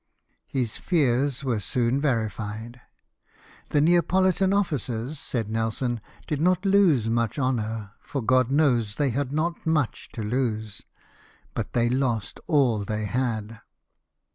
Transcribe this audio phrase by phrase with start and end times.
[0.47, 2.81] His fears were soon vended."
[3.69, 9.31] The Neapolitan officers," said Nelson," did not lose much honour, for, God knows, they had
[9.31, 10.81] not much to lose;
[11.53, 13.59] but they lost all they had."